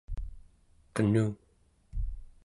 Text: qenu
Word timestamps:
qenu 0.93 1.25